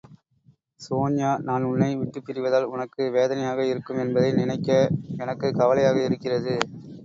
சோன்யா, 0.81 1.37
நான் 1.39 1.63
உன்னை 1.63 1.89
விட்டுப் 1.95 2.25
பிரிவதால் 2.27 2.67
உனக்கு 2.69 3.11
வேதனையாகவே 3.11 3.67
இருக்கும் 3.69 3.99
என்பதை 3.99 4.31
நினைக்க 4.33 4.69
எனக்குக் 5.17 5.59
கவலையாகவே 5.59 6.05
இருக்கிறது. 6.05 6.55